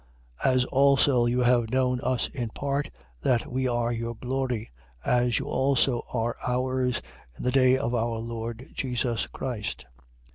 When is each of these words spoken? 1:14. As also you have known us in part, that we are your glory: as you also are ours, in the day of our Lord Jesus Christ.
1:14. 0.43 0.51
As 0.55 0.65
also 0.65 1.25
you 1.27 1.41
have 1.41 1.69
known 1.69 2.01
us 2.01 2.27
in 2.29 2.49
part, 2.49 2.89
that 3.21 3.45
we 3.45 3.67
are 3.67 3.91
your 3.91 4.15
glory: 4.15 4.71
as 5.05 5.37
you 5.37 5.45
also 5.45 6.03
are 6.11 6.35
ours, 6.43 7.03
in 7.37 7.43
the 7.43 7.51
day 7.51 7.77
of 7.77 7.93
our 7.93 8.17
Lord 8.17 8.67
Jesus 8.73 9.27
Christ. 9.27 9.85